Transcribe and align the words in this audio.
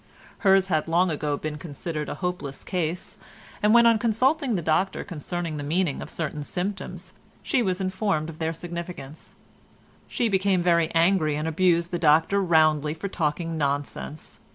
Hers 0.39 0.65
had 0.69 0.87
long 0.87 1.11
ago 1.11 1.37
been 1.37 1.59
considered 1.59 2.09
a 2.09 2.15
hopeless 2.15 2.63
case, 2.63 3.19
and 3.61 3.71
when 3.71 3.85
on 3.85 3.99
consulting 3.99 4.55
the 4.55 4.61
doctor 4.63 5.03
concerning 5.03 5.57
the 5.57 5.63
meaning 5.63 6.01
of 6.01 6.09
certain 6.09 6.43
symptoms 6.43 7.13
she 7.43 7.61
was 7.61 7.79
informed 7.79 8.27
of 8.27 8.39
their 8.39 8.51
significance, 8.51 9.35
she 10.07 10.27
became 10.27 10.63
very 10.63 10.89
angry 10.95 11.35
and 11.35 11.47
abused 11.47 11.91
the 11.91 11.99
doctor 11.99 12.41
roundly 12.41 12.95
for 12.95 13.09
talking 13.09 13.59
nonsense. 13.59 14.39